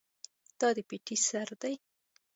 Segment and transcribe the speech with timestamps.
[0.59, 1.73] دا د پټی سر دی.